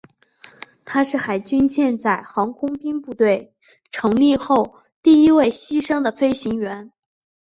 [0.83, 3.53] 他是海军舰载航空兵部队
[3.91, 6.91] 成立后第一位牺牲的飞行员。